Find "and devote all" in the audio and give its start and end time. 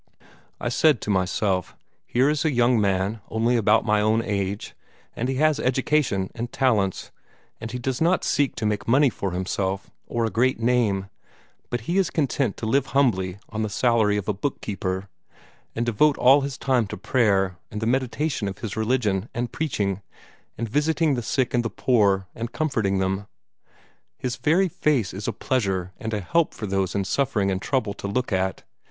15.75-16.41